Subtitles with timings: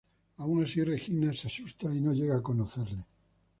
[0.43, 3.05] Aun así, Regina se asusta y no llega a conocerle.